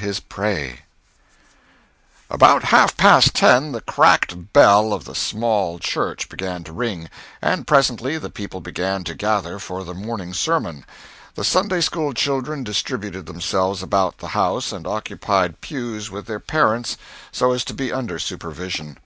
[0.00, 0.76] CHAPTER V
[2.30, 7.10] ABOUT half past ten the cracked bell of the small church began to ring,
[7.42, 10.86] and presently the people began to gather for the morning sermon.
[11.34, 16.96] The Sunday school children distributed themselves about the house and occupied pews with their parents,
[17.30, 18.96] so as to be under supervision.